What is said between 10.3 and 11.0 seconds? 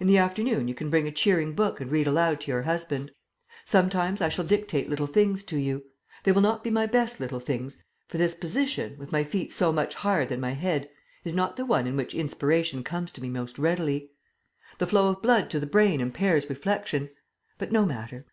my head,